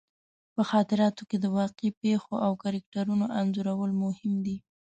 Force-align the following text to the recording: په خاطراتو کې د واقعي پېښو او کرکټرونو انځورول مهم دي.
په 0.55 0.61
خاطراتو 0.69 1.23
کې 1.29 1.37
د 1.39 1.45
واقعي 1.57 1.91
پېښو 2.03 2.33
او 2.45 2.51
کرکټرونو 2.63 3.25
انځورول 3.39 3.91
مهم 4.03 4.33
دي. 4.45 4.57